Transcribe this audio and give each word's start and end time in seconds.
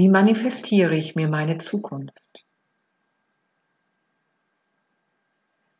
Wie 0.00 0.08
manifestiere 0.08 0.96
ich 0.96 1.14
mir 1.14 1.28
meine 1.28 1.58
Zukunft? 1.58 2.46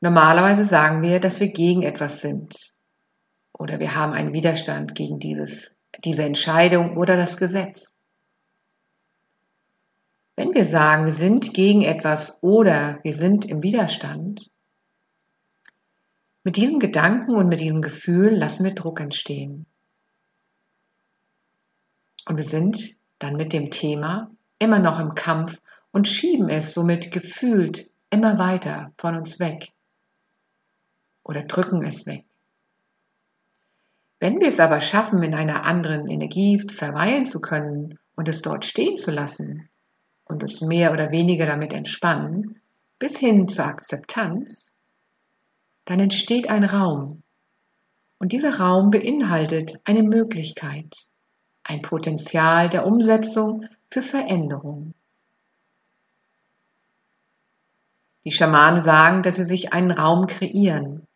Normalerweise 0.03 0.67
sagen 0.67 1.00
wir, 1.00 1.21
dass 1.21 1.41
wir 1.41 1.50
gegen 1.50 1.83
etwas 1.85 2.20
sind 2.20 2.75
oder 3.54 3.80
wir 3.80 3.94
haben 3.94 4.12
einen 4.12 4.34
Widerstand 4.34 4.94
gegen 4.94 5.20
dieses, 5.20 5.72
diese 6.04 6.25
Entscheidung 6.25 6.98
oder 6.98 7.17
das 7.17 7.38
Gesetz. 7.38 7.94
Wenn 10.37 10.52
wir 10.52 10.66
sagen, 10.66 11.07
wir 11.07 11.14
sind 11.14 11.55
gegen 11.55 11.80
etwas 11.80 12.43
oder 12.43 13.00
wir 13.02 13.14
sind 13.14 13.46
im 13.46 13.62
Widerstand, 13.62 14.50
mit 16.45 16.57
diesem 16.57 16.79
Gedanken 16.79 17.37
und 17.37 17.48
mit 17.48 17.61
diesem 17.61 17.80
Gefühl 17.80 18.37
lassen 18.37 18.64
wir 18.64 18.75
Druck 18.75 19.00
entstehen. 19.00 19.64
Und 22.27 22.37
wir 22.37 22.45
sind 22.45 23.00
dann 23.21 23.37
mit 23.37 23.52
dem 23.52 23.71
Thema 23.71 24.30
immer 24.59 24.80
noch 24.80 24.98
im 24.98 25.14
Kampf 25.14 25.61
und 25.93 26.08
schieben 26.08 26.49
es 26.49 26.75
somit 26.75 27.13
gefühlt 27.13 27.89
immer 28.11 28.39
weiter 28.39 28.93
von 28.99 29.17
uns 29.17 29.39
weg 29.39 29.72
oder 31.22 31.43
drücken 31.43 31.85
es 31.85 32.06
weg. 32.06 32.24
Wenn 34.18 34.40
wir 34.40 34.48
es 34.48 34.60
aber 34.60 34.80
schaffen, 34.80 35.22
in 35.22 35.34
einer 35.34 35.64
anderen 35.64 36.09
Energie 36.09 36.59
verweilen 36.59 37.24
zu 37.24 37.40
können 37.40 37.98
und 38.16 38.28
es 38.28 38.42
dort 38.42 38.64
stehen 38.64 38.98
zu 38.98 39.10
lassen 39.10 39.68
und 40.24 40.42
uns 40.42 40.60
mehr 40.60 40.92
oder 40.92 41.10
weniger 41.10 41.46
damit 41.46 41.73
entspannen, 41.73 42.60
bis 42.98 43.18
hin 43.18 43.48
zur 43.48 43.66
Akzeptanz, 43.66 44.73
dann 45.87 46.00
entsteht 46.00 46.50
ein 46.50 46.64
Raum. 46.64 47.23
Und 48.18 48.32
dieser 48.32 48.59
Raum 48.60 48.90
beinhaltet 48.90 49.80
eine 49.84 50.02
Möglichkeit, 50.02 51.09
ein 51.70 51.83
Potenzial 51.83 52.69
der 52.69 52.84
Umsetzung 52.84 53.66
für 53.91 54.02
Veränderung. 54.02 54.92
Die 58.24 58.32
Schamanen 58.32 58.80
sagen, 58.80 59.23
dass 59.23 59.37
sie 59.37 59.45
sich 59.45 59.73
einen 59.73 59.93
Raum 59.93 60.27
kreieren, 60.27 61.07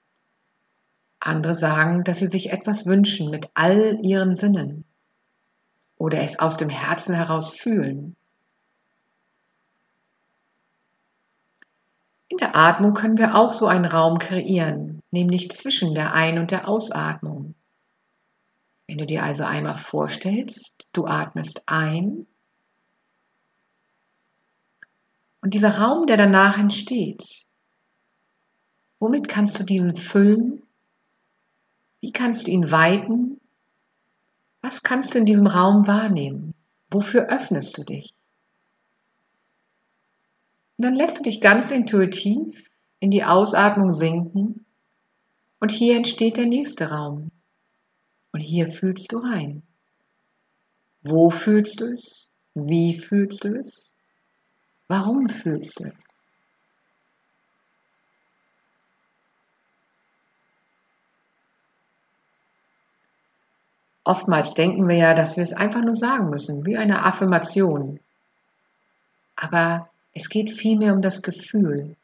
andere 1.18 1.54
sagen, 1.54 2.04
dass 2.04 2.18
sie 2.18 2.28
sich 2.28 2.52
etwas 2.52 2.86
wünschen 2.86 3.30
mit 3.30 3.50
all 3.54 3.98
ihren 4.02 4.34
Sinnen 4.36 4.84
oder 5.96 6.22
es 6.22 6.38
aus 6.38 6.56
dem 6.56 6.68
Herzen 6.70 7.14
heraus 7.14 7.48
fühlen. 7.48 8.14
In 12.28 12.38
der 12.38 12.56
Atmung 12.56 12.94
können 12.94 13.18
wir 13.18 13.34
auch 13.34 13.52
so 13.52 13.66
einen 13.66 13.84
Raum 13.84 14.18
kreieren, 14.18 15.02
nämlich 15.10 15.50
zwischen 15.50 15.94
der 15.94 16.14
Ein- 16.14 16.38
und 16.38 16.52
der 16.52 16.68
Ausatmung. 16.68 17.54
Wenn 18.86 18.98
du 18.98 19.06
dir 19.06 19.22
also 19.22 19.44
einmal 19.44 19.78
vorstellst, 19.78 20.74
du 20.92 21.06
atmest 21.06 21.62
ein 21.66 22.26
und 25.40 25.54
dieser 25.54 25.78
Raum, 25.78 26.06
der 26.06 26.16
danach 26.16 26.58
entsteht, 26.58 27.46
womit 28.98 29.28
kannst 29.28 29.58
du 29.58 29.64
diesen 29.64 29.94
füllen 29.94 30.64
wie 32.04 32.12
kannst 32.12 32.46
du 32.46 32.50
ihn 32.50 32.70
weiten? 32.70 33.40
Was 34.60 34.82
kannst 34.82 35.14
du 35.14 35.18
in 35.18 35.24
diesem 35.24 35.46
Raum 35.46 35.86
wahrnehmen? 35.86 36.52
Wofür 36.90 37.30
öffnest 37.30 37.78
du 37.78 37.82
dich? 37.82 38.12
Und 40.76 40.84
dann 40.84 40.94
lässt 40.96 41.16
du 41.16 41.22
dich 41.22 41.40
ganz 41.40 41.70
intuitiv 41.70 42.68
in 43.00 43.10
die 43.10 43.24
Ausatmung 43.24 43.94
sinken 43.94 44.66
und 45.60 45.70
hier 45.70 45.96
entsteht 45.96 46.36
der 46.36 46.44
nächste 46.44 46.90
Raum. 46.90 47.30
Und 48.34 48.40
hier 48.40 48.68
fühlst 48.68 49.12
du 49.12 49.18
rein. 49.18 49.62
Wo 51.02 51.30
fühlst 51.30 51.78
du 51.78 51.92
es? 51.92 52.30
Wie 52.54 52.98
fühlst 52.98 53.44
du 53.44 53.60
es? 53.60 53.94
Warum 54.88 55.28
fühlst 55.28 55.78
du 55.78 55.84
es? 55.84 55.92
Oftmals 64.02 64.54
denken 64.54 64.88
wir 64.88 64.96
ja, 64.96 65.14
dass 65.14 65.36
wir 65.36 65.44
es 65.44 65.52
einfach 65.52 65.82
nur 65.82 65.94
sagen 65.94 66.28
müssen, 66.28 66.66
wie 66.66 66.76
eine 66.76 67.04
Affirmation. 67.04 68.00
Aber 69.36 69.88
es 70.12 70.28
geht 70.28 70.50
vielmehr 70.50 70.92
um 70.92 71.02
das 71.02 71.22
Gefühl. 71.22 71.94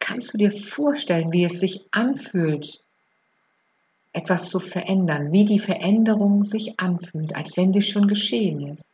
Kannst 0.00 0.34
du 0.34 0.38
dir 0.38 0.50
vorstellen, 0.50 1.30
wie 1.30 1.44
es 1.44 1.60
sich 1.60 1.86
anfühlt, 1.92 2.82
etwas 4.12 4.50
zu 4.50 4.60
verändern, 4.60 5.32
wie 5.32 5.44
die 5.44 5.58
Veränderung 5.58 6.44
sich 6.44 6.78
anfühlt, 6.80 7.34
als 7.36 7.56
wenn 7.56 7.72
sie 7.72 7.82
schon 7.82 8.08
geschehen 8.08 8.74
ist? 8.74 8.84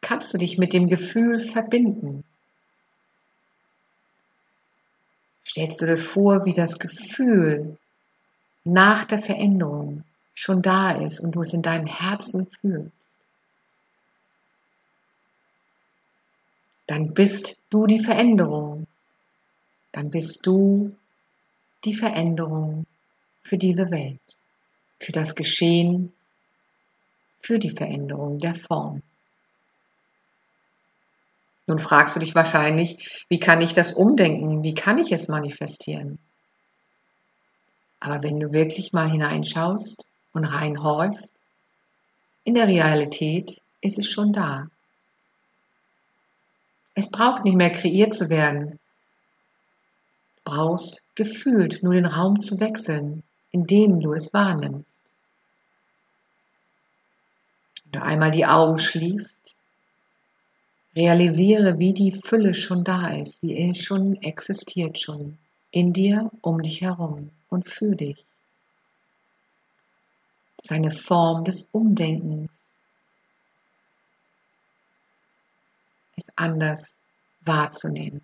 Kannst 0.00 0.32
du 0.32 0.38
dich 0.38 0.58
mit 0.58 0.72
dem 0.72 0.88
Gefühl 0.88 1.38
verbinden? 1.38 2.24
Stellst 5.46 5.80
du 5.80 5.86
dir 5.86 5.98
vor, 5.98 6.44
wie 6.44 6.52
das 6.52 6.78
Gefühl 6.78 7.76
nach 8.64 9.04
der 9.04 9.18
Veränderung 9.18 10.04
schon 10.34 10.62
da 10.62 10.92
ist 10.92 11.20
und 11.20 11.32
du 11.32 11.42
es 11.42 11.52
in 11.52 11.62
deinem 11.62 11.86
Herzen 11.86 12.46
fühlst, 12.60 12.92
dann 16.86 17.14
bist 17.14 17.58
du 17.70 17.86
die 17.86 18.00
Veränderung. 18.00 18.86
Dann 19.92 20.10
bist 20.10 20.44
du 20.46 20.96
die 21.84 21.94
Veränderung 21.94 22.86
für 23.42 23.58
diese 23.58 23.90
Welt, 23.90 24.20
für 24.98 25.12
das 25.12 25.34
Geschehen, 25.34 26.12
für 27.40 27.58
die 27.58 27.70
Veränderung 27.70 28.38
der 28.38 28.54
Form. 28.54 29.02
Nun 31.66 31.78
fragst 31.78 32.16
du 32.16 32.20
dich 32.20 32.34
wahrscheinlich, 32.34 33.24
wie 33.28 33.38
kann 33.38 33.60
ich 33.60 33.74
das 33.74 33.92
umdenken? 33.92 34.62
Wie 34.62 34.74
kann 34.74 34.98
ich 34.98 35.12
es 35.12 35.28
manifestieren? 35.28 36.18
Aber 38.00 38.22
wenn 38.22 38.40
du 38.40 38.52
wirklich 38.52 38.92
mal 38.92 39.08
hineinschaust 39.08 40.04
und 40.32 40.44
reinhorchst, 40.44 41.32
in 42.44 42.54
der 42.54 42.66
Realität 42.66 43.60
ist 43.80 43.98
es 43.98 44.08
schon 44.08 44.32
da. 44.32 44.68
Es 46.94 47.10
braucht 47.10 47.44
nicht 47.44 47.56
mehr 47.56 47.70
kreiert 47.70 48.14
zu 48.14 48.28
werden. 48.28 48.80
Du 50.36 50.52
brauchst 50.52 51.04
gefühlt 51.14 51.82
nur 51.82 51.94
den 51.94 52.06
Raum 52.06 52.40
zu 52.40 52.58
wechseln, 52.58 53.22
indem 53.52 54.00
du 54.00 54.12
es 54.12 54.32
wahrnimmst. 54.32 54.86
Wenn 57.84 57.92
du 57.92 58.02
einmal 58.02 58.30
die 58.30 58.46
Augen 58.46 58.78
schließt, 58.78 59.56
realisiere, 60.94 61.78
wie 61.78 61.94
die 61.94 62.12
Fülle 62.12 62.54
schon 62.54 62.84
da 62.84 63.08
ist, 63.14 63.42
die 63.42 63.74
schon 63.74 64.16
existiert 64.22 65.00
schon 65.00 65.38
in 65.70 65.92
dir, 65.92 66.30
um 66.42 66.62
dich 66.62 66.82
herum 66.82 67.30
und 67.48 67.68
für 67.68 67.94
dich. 67.94 68.24
Seine 70.62 70.92
Form 70.92 71.44
des 71.44 71.66
Umdenkens 71.72 72.50
ist 76.16 76.30
anders 76.36 76.94
wahrzunehmen. 77.40 78.20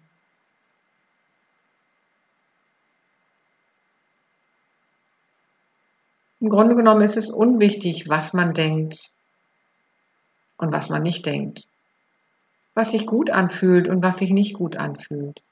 Im 6.41 6.50
Grunde 6.50 6.74
genommen 6.74 7.00
ist 7.00 7.16
es 7.16 7.30
unwichtig, 7.30 8.08
was 8.08 8.32
man 8.34 8.52
denkt 8.52 9.10
und 10.58 10.72
was 10.72 10.91
man 10.91 11.02
nicht 11.02 11.24
denkt, 11.24 11.66
was 12.74 12.91
sich 12.91 13.06
gut 13.06 13.30
anfühlt 13.30 13.88
und 13.88 14.02
was 14.02 14.19
sich 14.19 14.30
nicht 14.30 14.54
gut 14.54 14.76
anfühlt. 14.76 15.42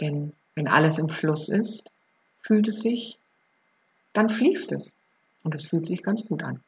Denn 0.00 0.34
wenn 0.54 0.68
alles 0.68 0.98
im 0.98 1.08
Fluss 1.08 1.48
ist, 1.48 1.84
fühlt 2.42 2.68
es 2.68 2.80
sich, 2.80 3.18
dann 4.12 4.28
fließt 4.28 4.72
es. 4.72 4.94
Und 5.42 5.54
es 5.54 5.66
fühlt 5.66 5.86
sich 5.86 6.02
ganz 6.02 6.26
gut 6.26 6.42
an. 6.42 6.62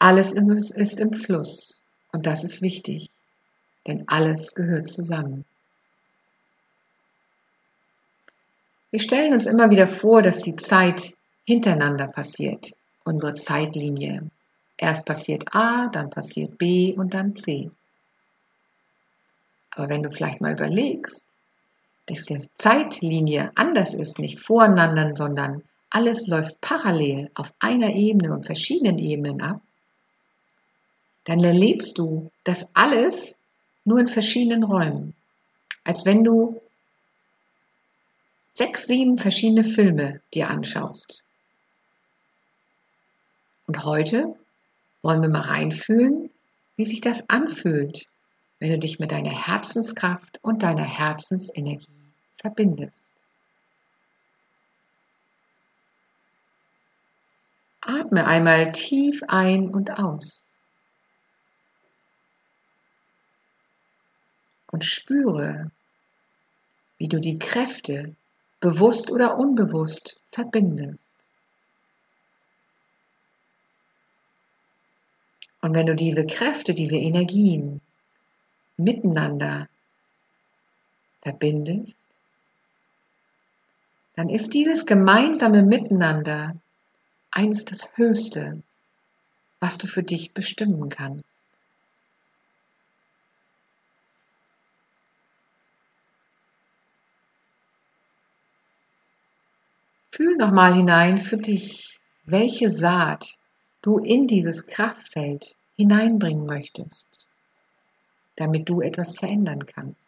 Alles 0.00 0.32
ist 0.32 1.00
im 1.00 1.12
Fluss. 1.12 1.82
Und 2.12 2.26
das 2.26 2.44
ist 2.44 2.60
wichtig. 2.62 3.07
Denn 3.88 4.04
alles 4.06 4.54
gehört 4.54 4.86
zusammen. 4.86 5.46
Wir 8.90 9.00
stellen 9.00 9.32
uns 9.32 9.46
immer 9.46 9.70
wieder 9.70 9.88
vor, 9.88 10.20
dass 10.22 10.42
die 10.42 10.56
Zeit 10.56 11.14
hintereinander 11.46 12.06
passiert, 12.06 12.70
unsere 13.04 13.32
Zeitlinie. 13.32 14.30
Erst 14.76 15.06
passiert 15.06 15.54
A, 15.54 15.88
dann 15.88 16.10
passiert 16.10 16.58
B 16.58 16.94
und 16.94 17.14
dann 17.14 17.34
C. 17.34 17.70
Aber 19.74 19.88
wenn 19.88 20.02
du 20.02 20.10
vielleicht 20.10 20.42
mal 20.42 20.52
überlegst, 20.52 21.24
dass 22.06 22.26
die 22.26 22.46
Zeitlinie 22.58 23.52
anders 23.54 23.94
ist, 23.94 24.18
nicht 24.18 24.38
voreinander, 24.40 25.16
sondern 25.16 25.62
alles 25.88 26.26
läuft 26.26 26.60
parallel 26.60 27.30
auf 27.34 27.54
einer 27.58 27.94
Ebene 27.94 28.34
und 28.34 28.44
verschiedenen 28.44 28.98
Ebenen 28.98 29.40
ab, 29.40 29.62
dann 31.24 31.42
erlebst 31.42 31.96
du 31.96 32.30
das 32.44 32.68
alles 32.74 33.37
nur 33.88 34.00
in 34.00 34.06
verschiedenen 34.08 34.64
Räumen. 34.64 35.14
Als 35.82 36.04
wenn 36.04 36.22
du 36.22 36.60
sechs, 38.52 38.86
sieben 38.86 39.18
verschiedene 39.18 39.64
Filme 39.64 40.20
dir 40.34 40.50
anschaust. 40.50 41.24
Und 43.66 43.84
heute 43.84 44.38
wollen 45.02 45.22
wir 45.22 45.30
mal 45.30 45.40
reinfühlen, 45.40 46.30
wie 46.76 46.84
sich 46.84 47.00
das 47.00 47.28
anfühlt, 47.30 48.06
wenn 48.60 48.70
du 48.70 48.78
dich 48.78 48.98
mit 48.98 49.10
deiner 49.10 49.30
Herzenskraft 49.30 50.38
und 50.42 50.62
deiner 50.62 50.84
Herzensenergie 50.84 51.86
verbindest. 52.36 53.02
Atme 57.80 58.26
einmal 58.26 58.72
tief 58.72 59.22
ein 59.28 59.68
und 59.68 59.98
aus. 59.98 60.42
Und 64.70 64.84
spüre, 64.84 65.70
wie 66.98 67.08
du 67.08 67.20
die 67.20 67.38
Kräfte 67.38 68.14
bewusst 68.60 69.10
oder 69.10 69.38
unbewusst 69.38 70.20
verbindest. 70.30 70.98
Und 75.60 75.74
wenn 75.74 75.86
du 75.86 75.96
diese 75.96 76.26
Kräfte, 76.26 76.74
diese 76.74 76.96
Energien 76.96 77.80
miteinander 78.76 79.68
verbindest, 81.22 81.96
dann 84.14 84.28
ist 84.28 84.54
dieses 84.54 84.86
gemeinsame 84.86 85.62
Miteinander 85.62 86.56
eins 87.30 87.64
das 87.64 87.96
Höchste, 87.96 88.62
was 89.60 89.78
du 89.78 89.86
für 89.86 90.02
dich 90.02 90.32
bestimmen 90.32 90.88
kannst. 90.88 91.24
Fühl 100.18 100.36
nochmal 100.36 100.74
hinein 100.74 101.20
für 101.20 101.36
dich, 101.36 102.00
welche 102.24 102.70
Saat 102.70 103.38
du 103.82 103.98
in 103.98 104.26
dieses 104.26 104.66
Kraftfeld 104.66 105.56
hineinbringen 105.76 106.44
möchtest, 106.44 107.28
damit 108.34 108.68
du 108.68 108.80
etwas 108.80 109.16
verändern 109.16 109.64
kannst. 109.64 110.00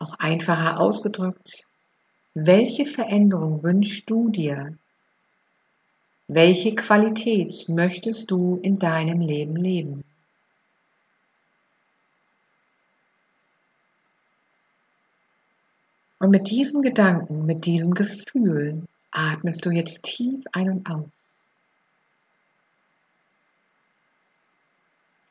Auch 0.00 0.14
einfacher 0.18 0.80
ausgedrückt, 0.80 1.68
welche 2.34 2.84
Veränderung 2.84 3.62
wünschst 3.62 4.10
du 4.10 4.30
dir? 4.30 4.76
Welche 6.26 6.74
Qualität 6.74 7.68
möchtest 7.68 8.32
du 8.32 8.58
in 8.64 8.80
deinem 8.80 9.20
Leben 9.20 9.54
leben? 9.54 10.07
Und 16.20 16.30
mit 16.30 16.50
diesem 16.50 16.82
Gedanken, 16.82 17.46
mit 17.46 17.64
diesem 17.64 17.94
Gefühl 17.94 18.86
atmest 19.12 19.64
du 19.64 19.70
jetzt 19.70 20.02
tief 20.02 20.44
ein 20.52 20.70
und 20.70 20.90
aus. 20.90 21.08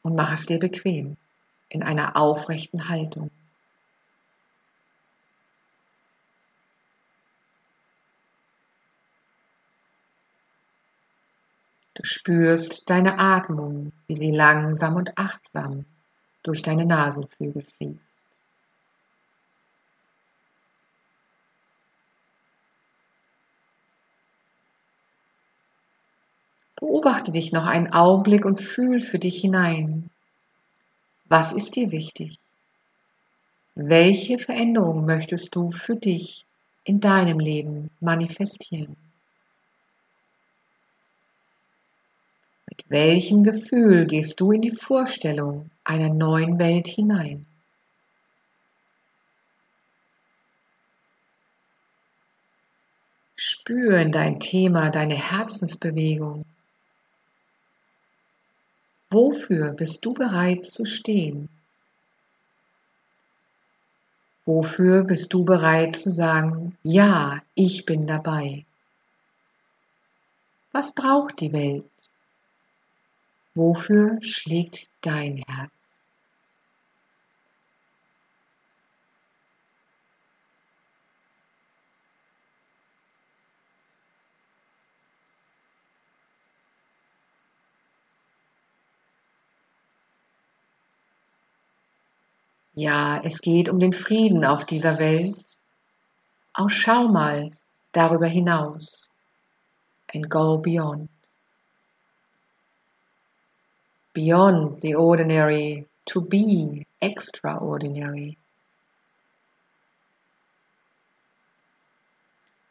Und 0.01 0.16
mach 0.16 0.34
es 0.34 0.45
dir 0.45 0.60
bequem 0.60 1.18
in 1.69 1.84
einer 1.84 2.16
aufrechten 2.16 2.88
Haltung. 2.88 3.30
Du 11.95 12.04
spürst 12.04 12.90
deine 12.90 13.19
Atmung, 13.19 13.92
wie 14.07 14.16
sie 14.16 14.31
langsam 14.31 14.95
und 14.95 15.18
achtsam 15.18 15.86
durch 16.44 16.62
deine 16.62 16.86
Nasenflügel 16.86 17.63
fließt. 17.63 18.06
Beobachte 26.88 27.34
dich 27.34 27.51
noch 27.51 27.66
einen 27.66 27.92
Augenblick 27.92 28.45
und 28.45 28.62
fühl 28.62 29.01
für 29.01 29.19
dich 29.19 29.42
hinein. 29.42 30.10
Was 31.25 31.51
ist 31.51 31.75
dir 31.75 31.92
wichtig? 31.92 32.39
Welche 33.75 34.39
Veränderung 34.39 35.06
möchtest 35.06 35.54
du 35.54 35.69
für 35.69 35.98
dich 35.98 36.45
in 36.86 37.01
deinem 37.01 37.39
Leben 37.42 37.92
manifestieren? 38.00 38.95
Mit 42.69 42.90
welchem 42.90 43.44
Gefühl 43.44 44.06
gehst 44.06 44.40
du 44.40 44.54
in 44.54 44.62
die 44.62 44.72
Vorstellung 44.72 45.69
einer 45.83 46.13
neuen 46.13 46.57
Welt 46.57 46.88
hinein? 46.88 47.45
Spür 53.36 54.00
in 54.00 54.13
dein 54.13 54.40
Thema, 54.40 54.90
deine 54.90 55.16
Herzensbewegung. 55.16 56.45
Wofür 59.09 59.71
bist 59.71 60.04
du 60.04 60.13
bereit 60.13 60.65
zu 60.65 60.83
stehen? 60.83 61.48
Wofür 64.45 65.04
bist 65.04 65.33
du 65.33 65.45
bereit 65.45 65.95
zu 65.95 66.12
sagen, 66.12 66.77
ja, 66.83 67.42
ich 67.54 67.86
bin 67.86 68.06
dabei? 68.06 68.65
Was 70.71 70.94
braucht 70.94 71.39
die 71.39 71.54
Welt? 71.54 71.89
Wofür 73.56 74.21
schlägt 74.21 74.89
dein 75.01 75.44
Herz? 75.48 75.76
Ja, 92.79 93.19
es 93.24 93.41
geht 93.41 93.69
um 93.69 93.79
den 93.79 93.91
Frieden 93.91 94.45
auf 94.45 94.63
dieser 94.63 95.00
Welt. 95.00 95.57
Auch 96.53 96.69
schau 96.69 97.07
mal 97.07 97.50
darüber 97.91 98.27
hinaus 98.27 99.12
and 100.13 100.29
go 100.29 100.59
beyond. 100.59 101.09
Beyond 104.13 104.79
the 104.81 104.95
ordinary 104.95 105.88
to 106.06 106.21
be 106.21 106.85
extraordinary. 107.00 108.38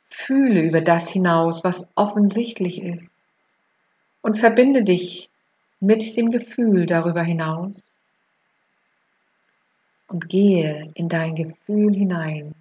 Fühle 0.09 0.61
über 0.61 0.83
das 0.83 1.09
hinaus, 1.09 1.65
was 1.65 1.91
offensichtlich 1.97 2.81
ist 2.81 3.11
und 4.23 4.39
verbinde 4.39 4.85
dich 4.85 5.29
mit 5.81 6.17
dem 6.17 6.31
Gefühl 6.31 6.87
darüber 6.87 7.25
hinaus 7.25 7.83
und 10.09 10.29
gehe 10.29 10.91
in 10.95 11.09
dein 11.09 11.35
Gefühl 11.35 11.95
hinein 11.95 12.55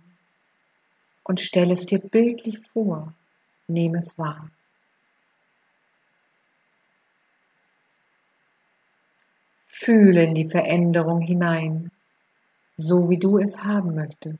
und 1.23 1.39
stelle 1.39 1.73
es 1.73 1.85
dir 1.85 1.99
bildlich 1.99 2.59
vor, 2.71 3.13
nehme 3.67 3.99
es 3.99 4.17
wahr. 4.17 4.49
Fühle 9.67 10.23
in 10.23 10.35
die 10.35 10.49
Veränderung 10.49 11.19
hinein, 11.19 11.91
so 12.77 13.09
wie 13.09 13.17
du 13.17 13.37
es 13.37 13.63
haben 13.63 13.95
möchtest, 13.95 14.39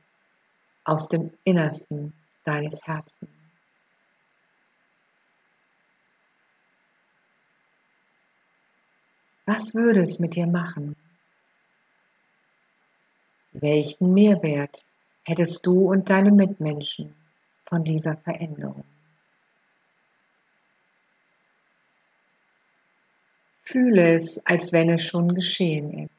aus 0.84 1.08
dem 1.10 1.32
Innersten 1.44 2.14
deines 2.44 2.82
Herzens. 2.84 3.30
Was 9.46 9.76
würde 9.76 10.02
es 10.02 10.18
mit 10.20 10.36
dir 10.36 10.48
machen, 10.48 10.96
welchen 13.62 14.14
Mehrwert 14.14 14.82
hättest 15.24 15.66
du 15.66 15.90
und 15.92 16.10
deine 16.10 16.32
Mitmenschen 16.32 17.16
von 17.66 17.84
dieser 17.84 18.18
Veränderung? 18.18 18.84
Fühle 23.64 24.16
es, 24.16 24.46
als 24.46 24.72
wenn 24.72 24.90
es 24.90 25.04
schon 25.04 25.34
geschehen 25.34 26.06
ist. 26.06 26.10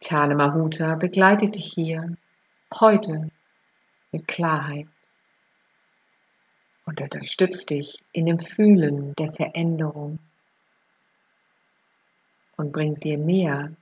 Tane 0.00 0.34
Mahuta 0.34 0.96
begleitet 0.96 1.56
dich 1.56 1.72
hier 1.74 2.16
heute 2.78 3.30
mit 4.12 4.28
Klarheit 4.28 4.86
und 6.86 7.00
unterstützt 7.00 7.70
dich 7.70 7.98
in 8.12 8.26
dem 8.26 8.38
Fühlen 8.38 9.14
der 9.14 9.32
Veränderung 9.32 10.18
und 12.56 12.72
bringt 12.72 13.04
dir 13.04 13.18
mehr, 13.18 13.74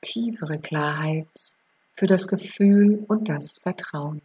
tiefere 0.00 0.58
Klarheit 0.58 1.56
für 1.94 2.06
das 2.06 2.26
Gefühl 2.26 3.04
und 3.08 3.28
das 3.28 3.58
Vertrauen. 3.58 4.22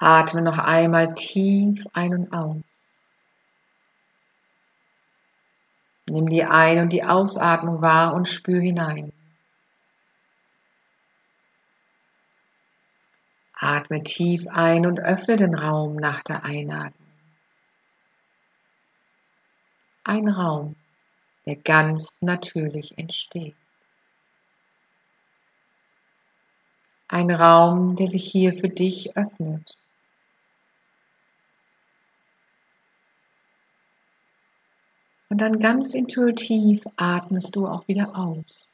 Atme 0.00 0.42
noch 0.42 0.58
einmal 0.58 1.12
tief 1.14 1.84
ein 1.92 2.14
und 2.14 2.32
aus. 2.32 2.62
Nimm 6.08 6.28
die 6.28 6.44
Ein- 6.44 6.80
und 6.80 6.92
die 6.92 7.04
Ausatmung 7.04 7.82
wahr 7.82 8.14
und 8.14 8.28
spür 8.28 8.60
hinein. 8.60 9.12
Atme 13.52 14.02
tief 14.02 14.46
ein 14.48 14.86
und 14.86 15.00
öffne 15.00 15.36
den 15.36 15.54
Raum 15.54 15.96
nach 15.96 16.22
der 16.22 16.44
Einatmung. 16.44 17.08
Ein 20.04 20.28
Raum, 20.28 20.76
der 21.44 21.56
ganz 21.56 22.08
natürlich 22.20 22.96
entsteht. 22.96 23.56
Ein 27.08 27.30
Raum, 27.30 27.96
der 27.96 28.08
sich 28.08 28.30
hier 28.30 28.54
für 28.54 28.68
dich 28.68 29.16
öffnet. 29.16 29.76
Und 35.30 35.40
dann 35.40 35.58
ganz 35.58 35.92
intuitiv 35.92 36.84
atmest 36.96 37.54
du 37.54 37.66
auch 37.66 37.86
wieder 37.86 38.16
aus. 38.16 38.70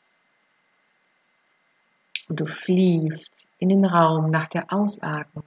Und 2.28 2.40
du 2.40 2.46
fließt 2.46 3.48
in 3.58 3.68
den 3.68 3.84
Raum 3.84 4.30
nach 4.30 4.48
der 4.48 4.72
Ausatmung 4.72 5.44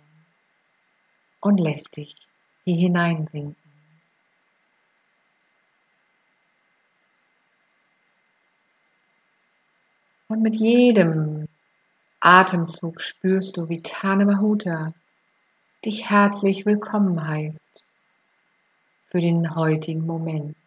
und 1.39 1.59
lässt 1.59 1.95
dich 1.95 2.13
hier 2.65 2.75
hineinsinken. 2.75 3.55
Und 10.27 10.41
mit 10.41 10.57
jedem 10.57 11.47
Atemzug 12.19 12.99
spürst 12.99 13.55
du, 13.55 13.69
wie 13.69 13.81
Tane 13.81 14.25
Mahuta 14.25 14.93
dich 15.85 16.09
herzlich 16.09 16.65
willkommen 16.65 17.25
heißt 17.25 17.85
für 19.09 19.21
den 19.21 19.55
heutigen 19.55 20.05
Moment. 20.05 20.57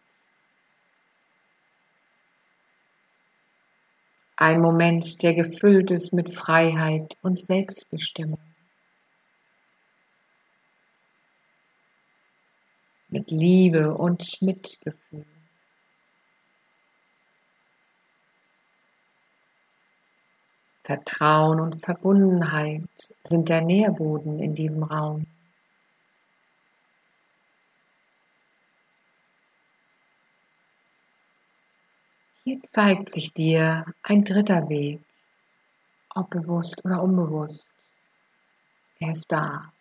Ein 4.41 4.61
Moment, 4.61 5.21
der 5.21 5.35
gefüllt 5.35 5.91
ist 5.91 6.13
mit 6.13 6.33
Freiheit 6.33 7.15
und 7.21 7.37
Selbstbestimmung. 7.37 8.39
Mit 13.09 13.29
Liebe 13.29 13.93
und 13.95 14.41
Mitgefühl. 14.41 15.27
Vertrauen 20.85 21.59
und 21.59 21.85
Verbundenheit 21.85 23.13
sind 23.23 23.47
der 23.47 23.61
Nährboden 23.61 24.39
in 24.39 24.55
diesem 24.55 24.81
Raum. 24.81 25.27
Hier 32.51 32.61
zeigt 32.63 33.13
sich 33.13 33.31
dir 33.31 33.85
ein 34.03 34.25
dritter 34.25 34.67
Weg, 34.67 34.99
ob 36.13 36.31
bewusst 36.31 36.83
oder 36.83 37.01
unbewusst. 37.01 37.73
Er 38.99 39.13
ist 39.13 39.31
da. 39.31 39.71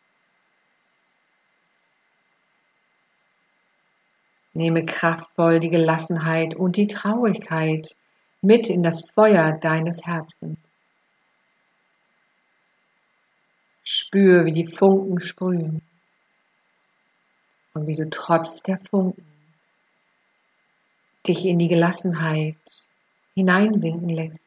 Nehme 4.53 4.87
kraftvoll 4.87 5.59
die 5.59 5.71
Gelassenheit 5.71 6.55
und 6.55 6.77
die 6.77 6.87
Traurigkeit 6.87 7.97
mit 8.41 8.71
in 8.71 8.85
das 8.85 9.11
Feuer 9.17 9.59
deines 9.59 10.07
Herzens. 10.07 10.57
Spür, 13.83 14.45
wie 14.45 14.53
die 14.53 14.69
Funken 14.69 15.19
sprühen 15.19 15.83
und 17.75 17.89
wie 17.89 17.97
du 17.97 18.09
trotz 18.09 18.63
der 18.63 18.79
Funken 18.79 19.30
dich 21.27 21.45
in 21.45 21.59
die 21.59 21.69
Gelassenheit 21.69 22.57
hineinsinken 23.35 24.09
lässt, 24.09 24.43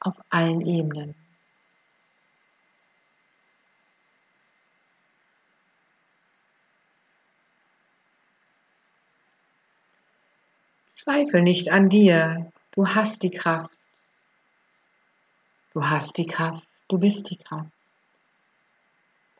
auf 0.00 0.14
allen 0.30 0.60
Ebenen. 0.60 1.14
Zweifel 10.94 11.42
nicht 11.42 11.70
an 11.70 11.90
dir, 11.90 12.50
du 12.72 12.88
hast 12.88 13.22
die 13.22 13.30
Kraft. 13.30 13.76
Du 15.74 15.82
hast 15.82 16.16
die 16.16 16.26
Kraft, 16.26 16.66
du 16.88 16.98
bist 16.98 17.30
die 17.30 17.36
Kraft. 17.36 17.70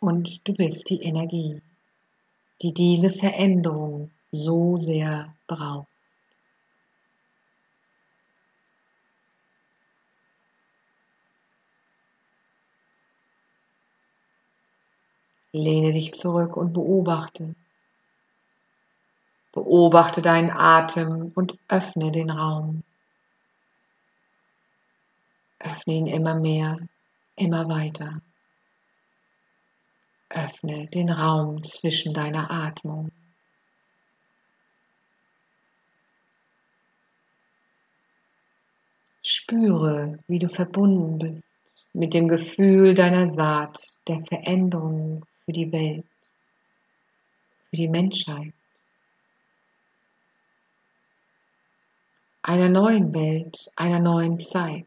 Und 0.01 0.47
du 0.47 0.53
bist 0.53 0.91
die 0.91 1.01
Energie, 1.01 1.63
die 2.61 2.75
diese 2.75 3.09
Veränderung 3.09 4.11
so 4.35 4.77
sehr 4.77 5.35
braucht. 5.47 5.89
Lehne 15.53 15.93
dich 15.93 16.15
zurück 16.15 16.57
und 16.57 16.73
beobachte. 16.73 17.55
Beobachte 19.53 20.21
deinen 20.21 20.51
Atem 20.51 21.31
und 21.37 21.57
öffne 21.69 22.11
den 22.11 22.31
Raum. 22.31 22.83
Öffne 25.61 25.95
ihn 25.95 26.07
immer 26.09 26.35
mehr, 26.35 26.77
immer 27.37 27.69
weiter. 27.69 28.21
Öffne 30.29 30.89
den 30.89 31.09
Raum 31.09 31.63
zwischen 31.63 32.13
deiner 32.13 32.51
Atmung. 32.51 33.13
Spüre, 39.45 40.19
wie 40.27 40.39
du 40.39 40.49
verbunden 40.49 41.19
bist 41.19 41.45
mit 41.93 42.15
dem 42.15 42.29
Gefühl 42.29 42.95
deiner 42.95 43.29
Saat 43.29 43.79
der 44.09 44.25
Veränderung 44.25 45.27
für 45.45 45.53
die 45.53 45.71
Welt, 45.71 46.07
für 47.69 47.77
die 47.77 47.89
Menschheit. 47.89 48.55
Einer 52.41 52.71
neuen 52.71 53.13
Welt, 53.13 53.71
einer 53.77 54.01
neuen 54.01 54.41
Zeit. 54.41 54.87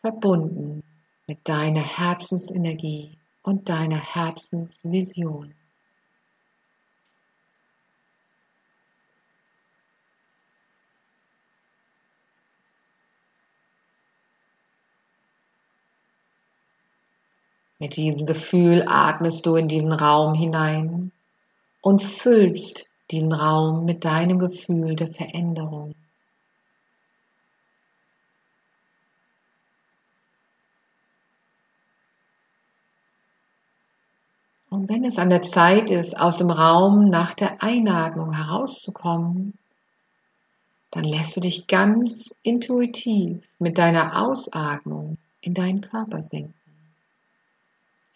Verbunden 0.00 0.82
mit 1.28 1.48
deiner 1.48 1.84
Herzensenergie 1.84 3.16
und 3.44 3.68
deiner 3.68 4.00
Herzensvision. 4.14 5.54
Mit 17.80 17.96
diesem 17.96 18.26
Gefühl 18.26 18.84
atmest 18.86 19.46
du 19.46 19.56
in 19.56 19.66
diesen 19.66 19.94
Raum 19.94 20.34
hinein 20.34 21.12
und 21.80 22.02
füllst 22.02 22.84
diesen 23.10 23.32
Raum 23.32 23.86
mit 23.86 24.04
deinem 24.04 24.38
Gefühl 24.38 24.96
der 24.96 25.10
Veränderung. 25.10 25.94
Und 34.68 34.90
wenn 34.90 35.06
es 35.06 35.16
an 35.16 35.30
der 35.30 35.42
Zeit 35.42 35.88
ist, 35.88 36.20
aus 36.20 36.36
dem 36.36 36.50
Raum 36.50 37.08
nach 37.08 37.32
der 37.32 37.62
Einatmung 37.62 38.34
herauszukommen, 38.34 39.54
dann 40.90 41.04
lässt 41.04 41.34
du 41.34 41.40
dich 41.40 41.66
ganz 41.66 42.34
intuitiv 42.42 43.42
mit 43.58 43.78
deiner 43.78 44.22
Ausatmung 44.22 45.16
in 45.40 45.54
deinen 45.54 45.80
Körper 45.80 46.22
sinken 46.22 46.59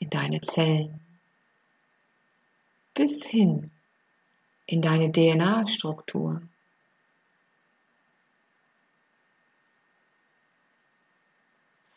in 0.04 0.10
deine 0.10 0.40
Zellen 0.42 1.00
bis 2.92 3.24
hin 3.26 3.70
in 4.66 4.82
deine 4.82 5.10
DNA-Struktur. 5.10 6.42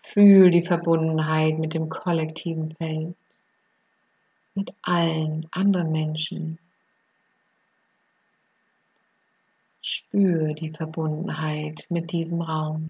Fühl 0.03 0.49
die 0.51 0.63
Verbundenheit 0.63 1.59
mit 1.59 1.73
dem 1.73 1.89
kollektiven 1.89 2.71
Feld, 2.71 3.15
mit 4.55 4.73
allen 4.81 5.45
anderen 5.51 5.91
Menschen. 5.91 6.59
Spür 9.81 10.53
die 10.53 10.71
Verbundenheit 10.71 11.85
mit 11.89 12.11
diesem 12.13 12.41
Raum. 12.41 12.89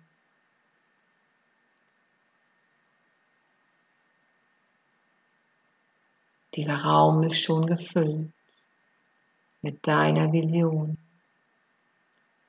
Dieser 6.58 6.78
Raum 6.78 7.22
ist 7.22 7.40
schon 7.40 7.68
gefüllt 7.68 8.34
mit 9.62 9.86
deiner 9.86 10.34
Vision, 10.34 10.98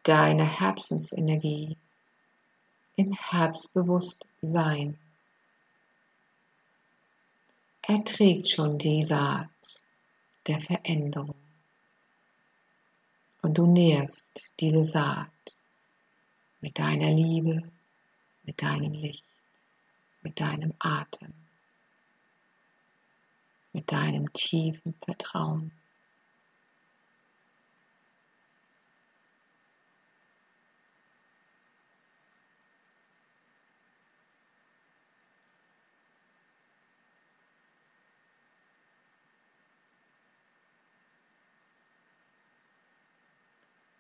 deiner 0.03 0.47
Herzensenergie, 0.47 1.77
im 2.97 3.13
Herzbewusstsein. 3.13 4.99
Er 7.83 8.03
trägt 8.03 8.49
schon 8.49 8.79
die 8.79 9.05
Saat 9.05 9.85
der 10.47 10.59
Veränderung. 10.63 11.43
Und 13.43 13.59
du 13.59 13.67
nährst 13.67 14.53
diese 14.59 14.85
Saat 14.85 15.59
mit 16.63 16.79
deiner 16.79 17.13
Liebe, 17.13 17.71
mit 18.45 18.63
deinem 18.63 18.95
Licht, 18.95 19.27
mit 20.23 20.41
deinem 20.41 20.73
Atem, 20.79 21.48
mit 23.73 23.93
deinem 23.93 24.33
tiefen 24.33 24.95
Vertrauen. 25.05 25.73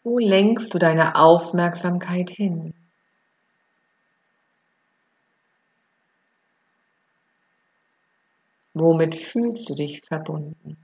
Wo 0.02 0.18
lenkst 0.18 0.72
du 0.72 0.78
deine 0.78 1.16
Aufmerksamkeit 1.16 2.30
hin? 2.30 2.72
Womit 8.80 9.16
fühlst 9.16 9.68
du 9.68 9.74
dich 9.74 10.02
verbunden? 10.06 10.76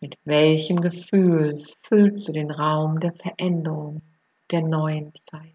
Mit 0.00 0.18
welchem 0.24 0.82
Gefühl 0.82 1.64
füllst 1.80 2.28
du 2.28 2.32
den 2.32 2.50
Raum 2.50 3.00
der 3.00 3.14
Veränderung, 3.14 4.02
der 4.50 4.60
neuen 4.60 5.14
Zeit? 5.24 5.54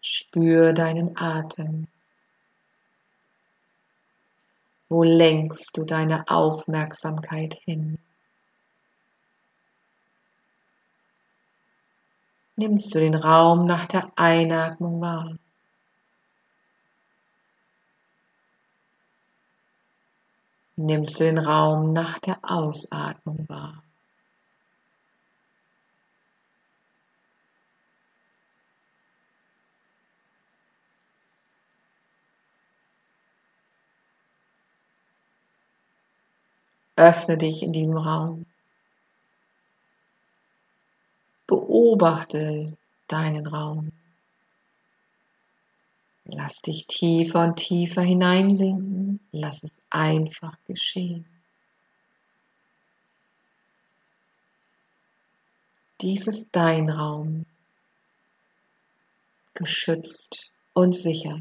Spür 0.00 0.72
deinen 0.72 1.16
Atem. 1.16 1.86
Wo 4.88 5.02
lenkst 5.02 5.76
du 5.76 5.84
deine 5.84 6.24
Aufmerksamkeit 6.28 7.54
hin? 7.64 7.98
Nimmst 12.56 12.94
du 12.94 12.98
den 12.98 13.14
Raum 13.14 13.66
nach 13.66 13.86
der 13.86 14.10
Einatmung 14.16 15.00
wahr? 15.00 15.36
Nimmst 20.76 21.20
du 21.20 21.24
den 21.24 21.38
Raum 21.38 21.92
nach 21.92 22.18
der 22.20 22.38
Ausatmung 22.42 23.48
wahr? 23.48 23.82
Öffne 36.98 37.38
dich 37.38 37.62
in 37.62 37.72
diesem 37.72 37.96
Raum. 37.96 38.44
Beobachte 41.46 42.76
deinen 43.06 43.46
Raum. 43.46 43.92
Lass 46.24 46.60
dich 46.60 46.88
tiefer 46.88 47.44
und 47.44 47.54
tiefer 47.54 48.02
hineinsinken. 48.02 49.20
Lass 49.30 49.62
es 49.62 49.70
einfach 49.90 50.54
geschehen. 50.66 51.24
Dies 56.00 56.26
ist 56.26 56.48
dein 56.50 56.90
Raum, 56.90 57.46
geschützt 59.54 60.50
und 60.72 60.96
sicher. 60.96 61.40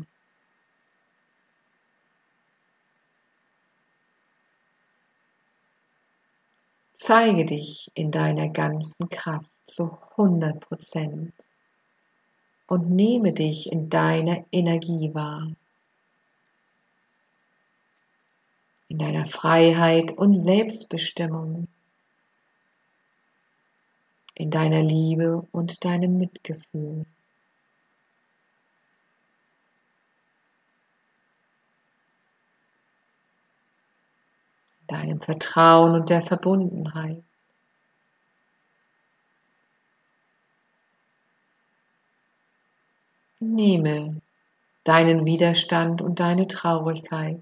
Zeige 7.00 7.46
dich 7.46 7.92
in 7.94 8.10
deiner 8.10 8.50
ganzen 8.50 9.08
Kraft 9.10 9.52
zu 9.68 9.96
100 10.18 10.60
Prozent 10.60 11.32
und 12.66 12.90
nehme 12.90 13.34
dich 13.34 13.72
in 13.72 13.90
deiner 13.90 14.44
Energie 14.52 15.14
wahr. 15.14 15.52
In 18.90 18.98
deiner 18.98 19.28
Freiheit 19.28 20.18
und 20.18 20.38
Selbstbestimmung. 20.38 21.68
In 24.34 24.50
deiner 24.50 24.82
Liebe 24.82 25.48
und 25.52 25.86
deinem 25.86 26.18
Mitgefühl. 26.18 27.06
Deinem 34.88 35.22
Vertrauen 35.22 35.94
und 35.96 36.10
der 36.10 36.22
Verbundenheit. 36.22 37.24
Nehme 43.40 44.22
deinen 44.84 45.26
Widerstand 45.26 46.02
und 46.02 46.20
deine 46.20 46.48
Traurigkeit 46.48 47.42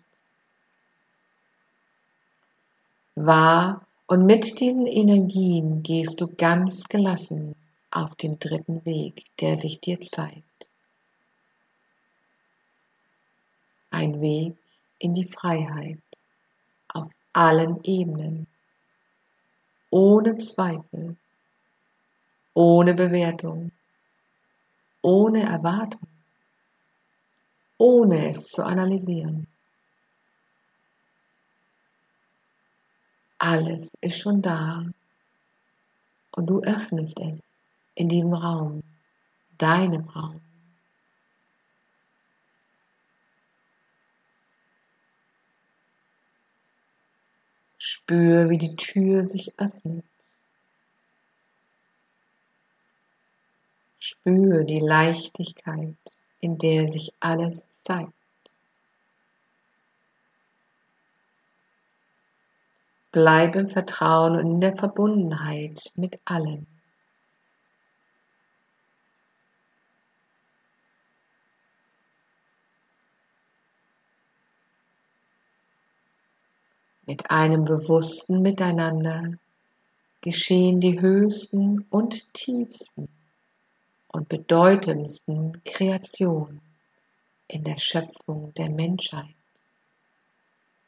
wahr 3.15 3.85
und 4.07 4.25
mit 4.25 4.59
diesen 4.59 4.85
Energien 4.85 5.81
gehst 5.81 6.21
du 6.21 6.27
ganz 6.35 6.83
gelassen 6.83 7.55
auf 7.91 8.15
den 8.15 8.37
dritten 8.39 8.85
Weg, 8.85 9.23
der 9.39 9.57
sich 9.57 9.79
dir 9.79 9.99
zeigt. 10.01 10.69
Ein 13.89 14.19
Weg 14.21 14.55
in 14.99 15.13
die 15.13 15.25
Freiheit 15.25 15.99
allen 17.35 17.83
Ebenen, 17.83 18.47
ohne 19.89 20.37
Zweifel, 20.37 21.17
ohne 22.53 22.93
Bewertung, 22.93 23.71
ohne 25.01 25.43
Erwartung, 25.43 26.07
ohne 27.77 28.29
es 28.29 28.47
zu 28.47 28.63
analysieren. 28.63 29.47
Alles 33.37 33.91
ist 33.99 34.17
schon 34.17 34.41
da. 34.41 34.85
Und 36.31 36.47
du 36.47 36.61
öffnest 36.61 37.19
es 37.19 37.41
in 37.95 38.07
diesem 38.07 38.33
Raum, 38.33 38.81
deinem 39.57 40.07
Raum. 40.07 40.41
Spür, 47.95 48.49
wie 48.49 48.57
die 48.57 48.75
Tür 48.75 49.23
sich 49.23 49.57
öffnet. 49.57 50.03
Spür 53.99 54.65
die 54.65 54.81
Leichtigkeit, 54.81 55.95
in 56.41 56.57
der 56.57 56.91
sich 56.91 57.13
alles 57.21 57.63
zeigt. 57.83 58.11
Bleib 63.13 63.55
im 63.55 63.69
Vertrauen 63.69 64.33
und 64.39 64.55
in 64.55 64.59
der 64.59 64.77
Verbundenheit 64.77 65.89
mit 65.95 66.19
allem. 66.25 66.67
Mit 77.07 77.29
einem 77.29 77.65
bewussten 77.65 78.41
Miteinander 78.41 79.33
geschehen 80.21 80.79
die 80.79 80.99
höchsten 80.99 81.85
und 81.91 82.33
tiefsten 82.33 83.07
und 84.07 84.27
bedeutendsten 84.27 85.61
Kreationen 85.65 86.61
in 87.47 87.63
der 87.63 87.77
Schöpfung 87.77 88.53
der 88.55 88.69
Menschheit, 88.69 89.35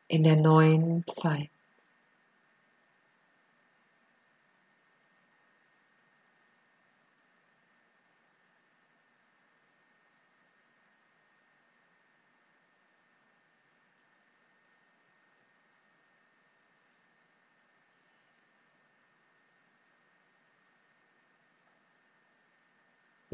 in 0.07 0.23
der 0.23 0.37
neuen 0.37 1.05
Zeit. 1.05 1.51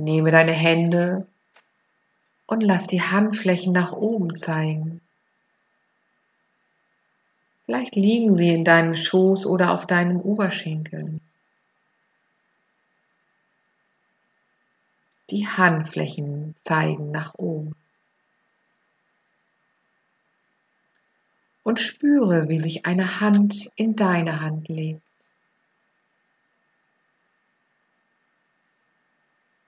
Nehme 0.03 0.31
deine 0.31 0.51
Hände 0.51 1.27
und 2.45 2.61
lass 2.61 2.87
die 2.87 3.01
Handflächen 3.01 3.71
nach 3.71 3.93
oben 3.93 4.35
zeigen. 4.35 4.99
Vielleicht 7.65 7.95
liegen 7.95 8.33
sie 8.33 8.49
in 8.49 8.65
deinem 8.65 8.95
Schoß 8.95 9.45
oder 9.45 9.71
auf 9.71 9.87
deinen 9.87 10.19
Oberschenkeln. 10.19 11.21
Die 15.29 15.47
Handflächen 15.47 16.55
zeigen 16.65 17.11
nach 17.11 17.35
oben. 17.35 17.73
Und 21.63 21.79
spüre, 21.79 22.49
wie 22.49 22.59
sich 22.59 22.85
eine 22.85 23.21
Hand 23.21 23.69
in 23.77 23.95
deine 23.95 24.41
Hand 24.41 24.67
legt. 24.67 25.01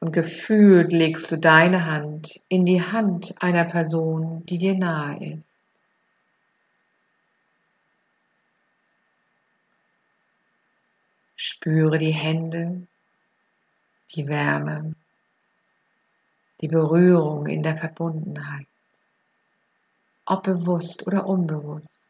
Und 0.05 0.11
gefühlt 0.11 0.91
legst 0.91 1.31
du 1.31 1.35
deine 1.35 1.87
Hand 1.87 2.39
in 2.47 2.63
die 2.63 2.83
Hand 2.83 3.33
einer 3.41 3.65
Person, 3.65 4.45
die 4.45 4.59
dir 4.59 4.75
nahe 4.77 5.17
ist. 5.33 5.43
Spüre 11.35 11.97
die 11.97 12.11
Hände, 12.11 12.85
die 14.11 14.27
Wärme, 14.27 14.93
die 16.61 16.67
Berührung 16.67 17.47
in 17.47 17.63
der 17.63 17.75
Verbundenheit, 17.75 18.67
ob 20.27 20.43
bewusst 20.43 21.07
oder 21.07 21.25
unbewusst. 21.25 22.04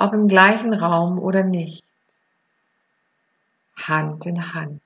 Ob 0.00 0.14
im 0.14 0.28
gleichen 0.28 0.72
Raum 0.72 1.18
oder 1.18 1.44
nicht. 1.44 1.84
Hand 3.76 4.24
in 4.24 4.54
Hand 4.54 4.80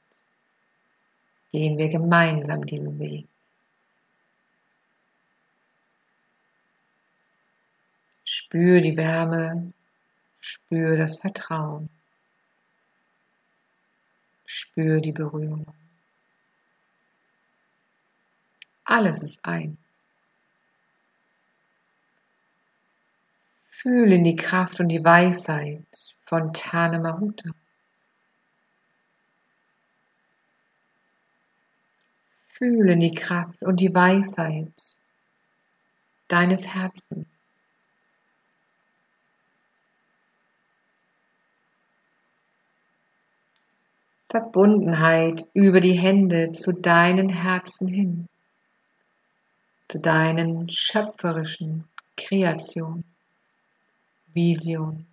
gehen 1.52 1.78
wir 1.78 1.88
gemeinsam 1.88 2.66
diesen 2.66 2.98
Weg. 2.98 3.28
Spür 8.24 8.80
die 8.80 8.96
Wärme, 8.96 9.72
spür 10.40 10.96
das 10.96 11.18
Vertrauen, 11.18 11.88
spür 14.46 15.00
die 15.00 15.12
Berührung. 15.12 15.72
Alles 18.84 19.22
ist 19.22 19.38
ein. 19.44 19.78
Fühle 23.84 24.14
in 24.14 24.24
die 24.24 24.34
Kraft 24.34 24.80
und 24.80 24.88
die 24.88 25.04
Weisheit 25.04 26.16
von 26.22 26.54
Tane 26.54 27.00
Mahuta. 27.00 27.50
Fühle 32.48 32.94
in 32.94 33.00
die 33.00 33.14
Kraft 33.14 33.60
und 33.60 33.80
die 33.80 33.94
Weisheit 33.94 34.72
deines 36.28 36.74
Herzens. 36.74 37.26
Verbundenheit 44.30 45.46
über 45.52 45.80
die 45.80 45.92
Hände 45.92 46.52
zu 46.52 46.72
deinen 46.72 47.28
Herzen 47.28 47.86
hin, 47.86 48.28
zu 49.88 50.00
deinen 50.00 50.70
schöpferischen 50.70 51.86
Kreationen, 52.16 53.13
Visionen, 54.34 55.06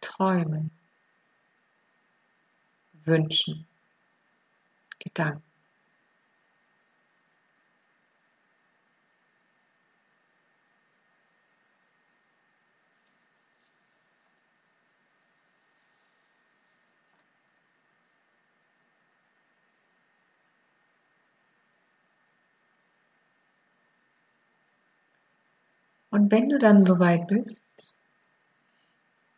Träumen, 0.00 0.70
Wünschen, 3.04 3.66
Gedanken. 4.98 5.49
Und 26.10 26.32
wenn 26.32 26.48
du 26.48 26.58
dann 26.58 26.82
soweit 26.84 27.28
bist, 27.28 27.62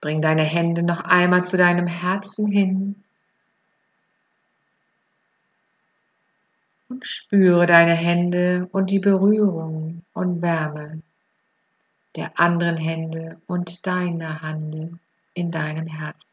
bring 0.01 0.23
deine 0.23 0.43
Hände 0.43 0.83
noch 0.83 1.01
einmal 1.01 1.45
zu 1.45 1.57
deinem 1.57 1.87
Herzen 1.87 2.49
hin 2.49 3.05
und 6.89 7.07
spüre 7.07 7.67
deine 7.67 7.93
Hände 7.95 8.69
und 8.73 8.91
die 8.91 8.99
Berührung 8.99 10.03
und 10.15 10.43
Wärme 10.43 11.03
der 12.17 12.39
anderen 12.41 12.77
Hände 12.77 13.41
und 13.47 13.87
deiner 13.87 14.43
Hände 14.43 14.99
in 15.35 15.51
deinem 15.51 15.87
Herzen. 15.87 16.29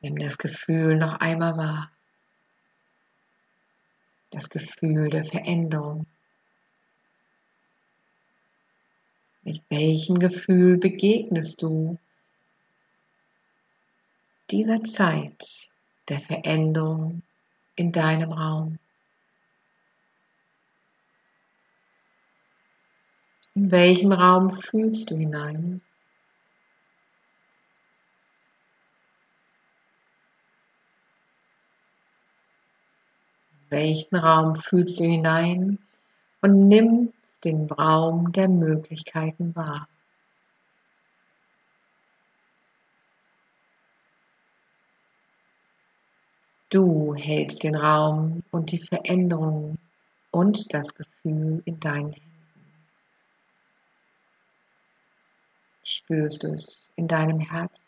Nimm 0.00 0.18
das 0.18 0.38
Gefühl 0.38 0.96
noch 0.98 1.20
einmal 1.20 1.56
wahr 1.56 1.92
das 4.32 4.48
Gefühl 4.48 5.08
der 5.10 5.24
Veränderung. 5.24 6.06
Mit 9.42 9.62
welchem 9.68 10.18
Gefühl 10.18 10.78
begegnest 10.78 11.62
du 11.62 11.98
dieser 14.50 14.82
Zeit 14.84 15.70
der 16.08 16.20
Veränderung 16.20 17.22
in 17.76 17.92
deinem 17.92 18.32
Raum? 18.32 18.78
In 23.54 23.70
welchem 23.70 24.12
Raum 24.12 24.50
fühlst 24.50 25.10
du 25.10 25.16
hinein? 25.16 25.82
Welchen 33.72 34.16
Raum 34.16 34.54
fühlst 34.54 35.00
du 35.00 35.04
hinein 35.04 35.78
und 36.42 36.68
nimmst 36.68 37.14
den 37.42 37.66
Raum 37.66 38.30
der 38.30 38.48
Möglichkeiten 38.48 39.56
wahr. 39.56 39.88
Du 46.68 47.14
hältst 47.14 47.64
den 47.64 47.74
Raum 47.74 48.42
und 48.50 48.70
die 48.70 48.78
Veränderung 48.78 49.78
und 50.30 50.72
das 50.72 50.94
Gefühl 50.94 51.62
in 51.64 51.80
deinen 51.80 52.12
Händen. 52.12 52.32
Spürst 55.82 56.44
es 56.44 56.92
in 56.96 57.08
deinem 57.08 57.40
Herzen. 57.40 57.82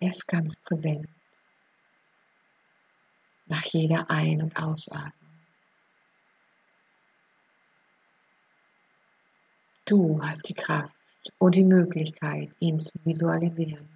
Er 0.00 0.10
ist 0.10 0.26
ganz 0.26 0.56
präsent 0.56 1.08
nach 3.52 3.64
jeder 3.66 4.10
Ein- 4.10 4.42
und 4.42 4.56
Ausatmung. 4.56 5.12
Du 9.84 10.18
hast 10.22 10.48
die 10.48 10.54
Kraft 10.54 10.94
und 11.36 11.54
die 11.54 11.64
Möglichkeit, 11.64 12.50
ihn 12.60 12.78
zu 12.78 12.98
visualisieren, 13.04 13.86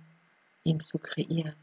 ihn 0.64 0.79
zu 0.79 0.99
kreieren. 0.99 1.57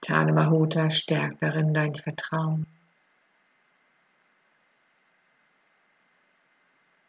Tane 0.00 0.32
Mahuta 0.32 0.90
stärkt 0.90 1.40
darin 1.40 1.72
dein 1.72 1.94
Vertrauen. 1.94 2.66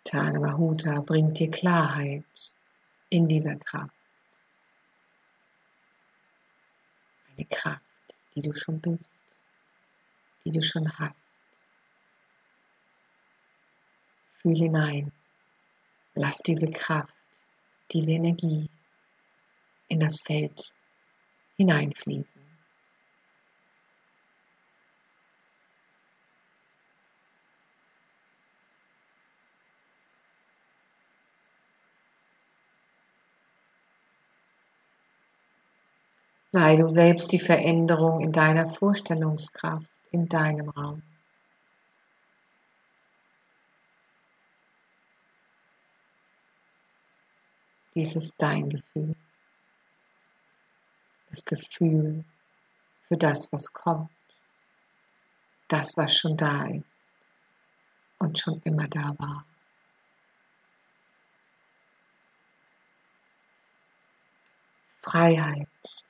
Tane 0.04 0.40
Mahuta 0.40 1.02
bringt 1.02 1.40
dir 1.40 1.50
Klarheit 1.50 2.56
in 3.10 3.28
dieser 3.28 3.56
Kraft. 3.56 4.01
Eine 7.42 7.48
Kraft, 7.50 7.82
die 8.36 8.42
du 8.42 8.56
schon 8.56 8.80
bist, 8.80 9.10
die 10.46 10.52
du 10.52 10.62
schon 10.62 10.88
hast. 11.00 11.24
Fühl 14.42 14.58
hinein, 14.58 15.12
lass 16.16 16.38
diese 16.40 16.70
Kraft, 16.70 17.14
diese 17.92 18.12
Energie 18.12 18.70
in 19.88 20.00
das 20.00 20.22
Feld 20.22 20.74
hineinfließen. 21.58 22.41
Sei 36.62 36.76
du 36.76 36.90
selbst 36.90 37.32
die 37.32 37.40
Veränderung 37.40 38.20
in 38.20 38.32
deiner 38.32 38.70
Vorstellungskraft, 38.70 39.90
in 40.12 40.30
deinem 40.30 40.70
Raum. 40.70 41.02
Dies 47.96 48.16
ist 48.16 48.36
dein 48.38 48.70
Gefühl. 48.70 49.16
Das 51.30 51.44
Gefühl 51.46 52.26
für 53.08 53.18
das, 53.18 53.52
was 53.52 53.74
kommt. 53.74 54.12
Das, 55.68 55.98
was 55.98 56.16
schon 56.16 56.38
da 56.38 56.66
ist 56.66 56.86
und 58.20 58.38
schon 58.38 58.62
immer 58.66 58.88
da 58.88 59.16
war. 59.18 59.46
Freiheit 65.02 65.68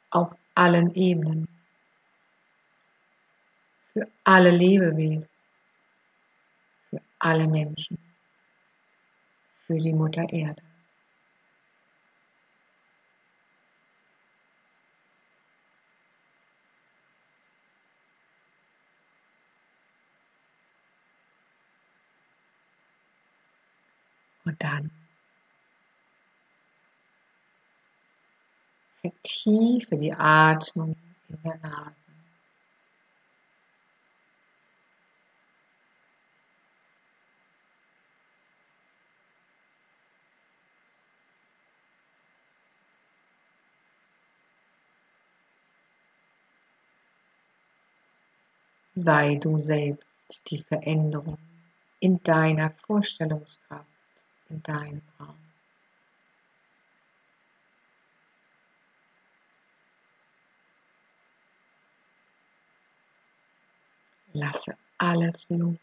auf 0.10 0.41
allen 0.56 0.94
Ebenen. 0.96 1.48
Für 3.94 4.08
alle 4.24 4.52
Lebewesen. 4.52 5.28
Für 6.90 7.02
alle 7.20 7.48
Menschen. 7.48 7.98
Für 9.68 9.80
die 9.80 9.94
Mutter 9.94 10.26
Erde. 10.32 10.62
Und 24.44 24.62
dann 24.64 25.01
vertiefe 29.02 29.96
die 29.96 30.14
Atmung 30.14 30.96
in 31.30 31.38
der 31.44 31.58
Nase. 31.58 31.96
Sei 48.94 49.36
du 49.36 49.58
selbst 49.58 50.50
die 50.52 50.62
Veränderung 50.64 51.38
in 52.00 52.22
deiner 52.24 52.72
Vorstellungskraft 52.72 53.88
in 54.50 54.62
deinem 54.62 55.02
Raum. 55.20 55.41
Lasse 64.42 64.76
alles 64.98 65.48
los. 65.50 65.78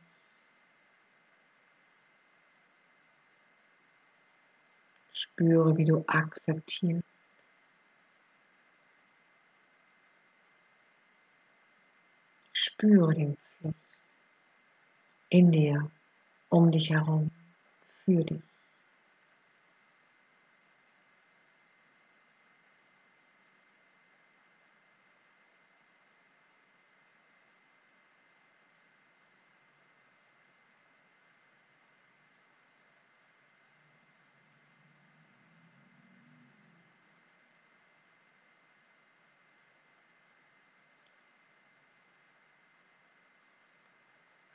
Spüre, 5.13 5.77
wie 5.77 5.85
du 5.85 6.05
akzeptierst. 6.09 7.05
Spüre 12.53 13.15
den 13.15 13.37
Fluss 13.61 14.03
in 15.31 15.53
dir, 15.53 15.89
um 16.49 16.73
dich 16.73 16.91
herum, 16.91 17.31
für 18.05 18.25
dich. 18.25 18.48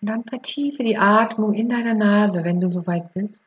Und 0.04 0.10
dann 0.10 0.26
vertiefe 0.26 0.84
die 0.84 0.98
Atmung 0.98 1.54
in 1.54 1.70
deiner 1.70 1.94
Nase, 1.94 2.44
wenn 2.44 2.60
du 2.60 2.70
soweit 2.70 3.14
bist. 3.14 3.42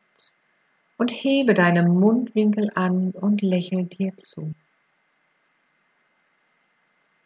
Und 0.97 1.11
hebe 1.11 1.53
deine 1.53 1.83
Mundwinkel 1.83 2.71
an 2.73 3.11
und 3.11 3.43
lächel 3.43 3.85
dir 3.85 4.17
zu. 4.17 4.55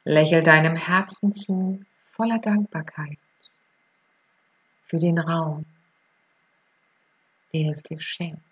Lächel 0.03 0.43
deinem 0.43 0.75
Herzen 0.75 1.31
zu, 1.31 1.81
voller 2.11 2.39
Dankbarkeit 2.39 3.17
für 4.87 4.99
den 4.99 5.17
Raum, 5.17 5.65
den 7.53 7.71
es 7.71 7.83
dir 7.83 8.01
schenkt 8.01 8.43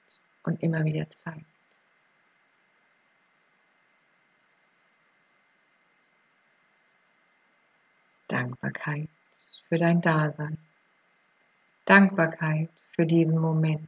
und 0.44 0.64
immer 0.64 0.86
wieder 0.86 1.10
zeigt. 1.10 1.44
Dankbarkeit 8.30 9.10
für 9.68 9.76
dein 9.76 10.00
Dasein. 10.00 10.58
Dankbarkeit 11.90 12.70
für 12.92 13.06
diesen 13.06 13.40
Moment. 13.40 13.88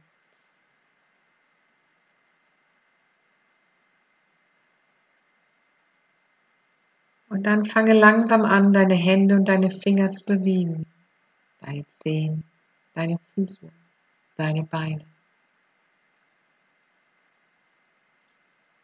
Und 7.28 7.44
dann 7.44 7.64
fange 7.64 7.94
langsam 7.94 8.44
an, 8.44 8.74
deine 8.74 8.94
Hände 8.94 9.36
und 9.36 9.48
deine 9.48 9.70
Finger 9.70 10.10
zu 10.10 10.24
bewegen. 10.24 10.84
Deine 11.60 11.84
Zehen, 12.02 12.44
deine 12.94 13.18
Füße, 13.34 13.72
deine 14.36 14.64
Beine. 14.64 15.06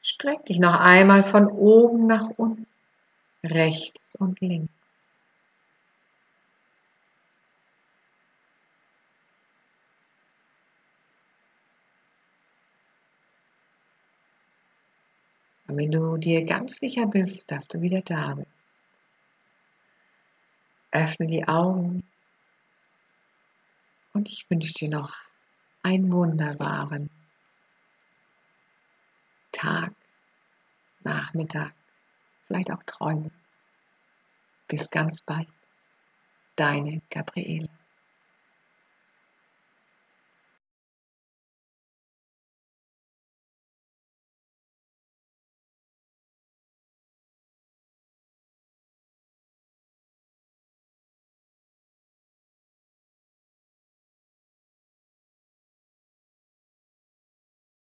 Streck 0.01 0.47
dich 0.47 0.61
noch 0.61 0.81
einmal 0.81 1.23
von 1.23 1.49
oben 1.49 2.07
nach 2.07 2.31
unten, 2.37 2.67
rechts 3.45 4.17
und 4.17 4.41
links. 4.41 4.78
Wenn 15.79 15.93
du 15.93 16.17
dir 16.17 16.45
ganz 16.45 16.79
sicher 16.79 17.07
bist, 17.07 17.49
dass 17.53 17.69
du 17.69 17.81
wieder 17.81 18.03
da 18.03 18.35
bist, 18.35 18.51
öffne 20.91 21.29
die 21.29 21.47
Augen 21.47 22.03
und 24.13 24.29
ich 24.29 24.51
wünsche 24.51 24.73
dir 24.73 24.89
noch 24.89 25.15
einen 25.85 26.11
wunderbaren 26.13 27.09
Tag, 29.53 29.93
Nachmittag, 31.05 31.73
vielleicht 32.47 32.73
auch 32.73 32.83
Träume. 32.85 33.31
Bis 34.67 34.91
ganz 34.91 35.23
bald, 35.23 35.49
deine 36.57 37.03
Gabriele. 37.09 37.69